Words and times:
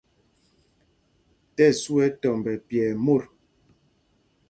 Tí 1.55 1.63
ɛsu 1.69 1.93
ɛ 2.05 2.07
tɔmb 2.21 2.45
nɛ 2.51 2.53
pyɛɛ 2.67 2.91
mot. 3.05 3.23